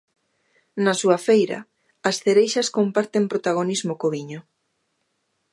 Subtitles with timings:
[0.83, 1.59] Na súa feira,
[2.09, 4.39] as cereixas comparten protagonismo co viño.